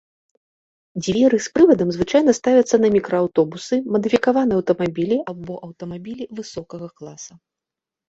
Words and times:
Дзверы 1.03 1.37
з 1.47 1.51
прывадам 1.57 1.89
звычайна 1.97 2.31
ставяцца 2.39 2.75
на 2.87 2.91
мікрааўтобусы, 2.97 3.75
мадыфікаваныя 3.99 4.57
аўтамабілі 4.63 5.17
або 5.31 5.63
аўтамабілі 5.71 6.23
высокага 6.45 6.87
класа. 7.01 7.33